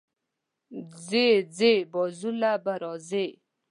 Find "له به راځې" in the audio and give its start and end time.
2.41-3.25